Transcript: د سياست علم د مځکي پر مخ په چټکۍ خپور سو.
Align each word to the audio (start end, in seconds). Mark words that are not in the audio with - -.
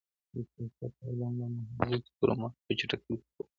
د 0.33 0.35
سياست 0.51 0.93
علم 1.07 1.31
د 1.39 1.41
مځکي 1.55 2.11
پر 2.19 2.29
مخ 2.39 2.53
په 2.65 2.71
چټکۍ 2.79 3.15
خپور 3.21 3.29
سو. 3.33 3.41